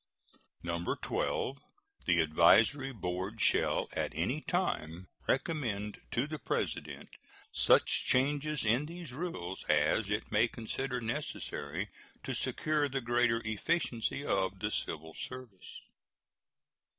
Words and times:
12. 0.63 1.57
The 2.07 2.21
Advisory 2.21 2.91
Board 2.91 3.39
shall 3.39 3.87
at 3.93 4.15
any 4.15 4.41
time 4.41 5.07
recommend 5.27 6.01
to 6.09 6.25
the 6.25 6.39
President 6.39 7.07
such 7.51 8.05
changes 8.07 8.65
in 8.65 8.87
these 8.87 9.11
rules 9.11 9.63
as 9.69 10.09
it 10.09 10.31
may 10.31 10.47
consider 10.47 11.01
necessary 11.01 11.87
to 12.23 12.33
secure 12.33 12.89
the 12.89 12.99
greater 12.99 13.43
efficiency 13.45 14.25
of 14.25 14.57
the 14.57 14.71
civil 14.71 15.13
service. 15.13 15.81